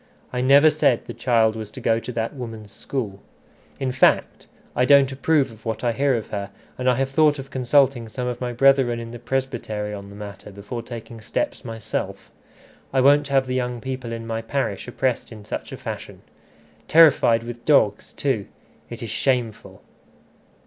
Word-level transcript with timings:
I 0.33 0.41
never 0.41 0.71
said 0.71 1.05
the 1.05 1.13
child 1.13 1.55
was 1.55 1.69
to 1.69 1.79
go 1.79 1.99
to 1.99 2.11
that 2.11 2.33
woman's 2.33 2.71
school. 2.71 3.21
In 3.79 3.91
fact 3.91 4.47
I 4.75 4.83
don't 4.83 5.11
approve 5.11 5.51
of 5.51 5.63
what 5.63 5.83
I 5.83 5.91
hear 5.91 6.15
of 6.15 6.29
her, 6.29 6.49
and 6.75 6.89
I 6.89 6.95
have 6.95 7.11
thought 7.11 7.37
of 7.37 7.51
consulting 7.51 8.09
some 8.09 8.25
of 8.25 8.41
my 8.41 8.51
brethren 8.51 8.99
in 8.99 9.11
the 9.11 9.19
presbytery 9.19 9.93
on 9.93 10.09
the 10.09 10.15
matter 10.15 10.49
before 10.49 10.81
taking 10.81 11.21
steps 11.21 11.63
myself. 11.63 12.31
I 12.91 12.99
won't 12.99 13.27
have 13.27 13.45
the 13.45 13.53
young 13.53 13.79
people 13.79 14.11
in 14.11 14.25
my 14.25 14.41
parish 14.41 14.87
oppressed 14.87 15.31
in 15.31 15.45
such 15.45 15.71
a 15.71 15.77
fashion. 15.77 16.23
Terrified 16.87 17.43
with 17.43 17.63
dogs 17.63 18.11
too! 18.11 18.47
It 18.89 19.03
is 19.03 19.11
shameful." 19.11 19.83